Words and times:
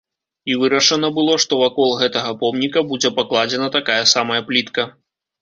І 0.51 0.55
вырашана 0.61 1.09
было, 1.17 1.35
што 1.43 1.59
вакол 1.59 1.89
гэтага 1.99 2.33
помніка 2.41 2.83
будзе 2.93 3.13
пакладзена 3.19 3.71
такая 3.79 4.01
самая 4.15 4.41
плітка. 4.51 4.89